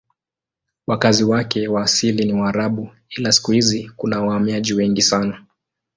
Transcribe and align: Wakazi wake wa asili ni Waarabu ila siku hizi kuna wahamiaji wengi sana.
Wakazi 0.87 1.23
wake 1.23 1.67
wa 1.67 1.83
asili 1.83 2.25
ni 2.25 2.33
Waarabu 2.33 2.89
ila 3.09 3.31
siku 3.31 3.51
hizi 3.51 3.91
kuna 3.95 4.21
wahamiaji 4.21 4.73
wengi 4.73 5.01
sana. 5.01 5.45